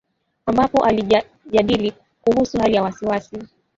[0.45, 3.37] ambapo alijadili kuhusu hali ya wasi wasi